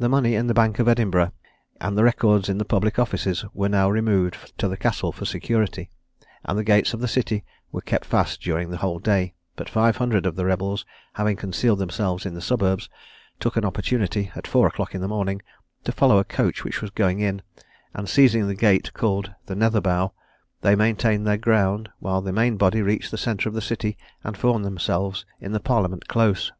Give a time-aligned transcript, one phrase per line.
[0.00, 1.30] The money in the bank of Edinburgh,
[1.80, 5.90] and the records in the public offices, were now removed to the castle for security,
[6.44, 9.98] and the gates of the city were kept fast during the whole day; but five
[9.98, 12.90] hundred of the rebels, having concealed themselves in the suburbs,
[13.38, 15.40] took an opportunity, at four o'clock in the morning,
[15.84, 17.40] to follow a coach which was going in,
[17.94, 20.10] and seizing the gate called the Netherbow,
[20.62, 24.36] they maintained their ground, while the main body reached the centre of the city, and
[24.36, 26.50] formed themselves in the Parliament Close.